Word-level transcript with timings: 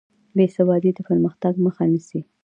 بېسوادي 0.35 0.91
د 0.95 0.99
پرمختګ 1.09 1.53
مخه 1.65 1.83
نیسي. 1.91 2.19